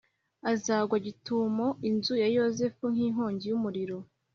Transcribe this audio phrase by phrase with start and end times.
[0.51, 3.97] azagwa gitumo inzu ya Yozefu nk’inkongi y’umuriro,